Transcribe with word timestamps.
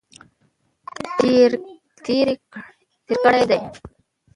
تیرې 2.05 2.33
کړي 3.23 3.41
دي. 3.49 3.59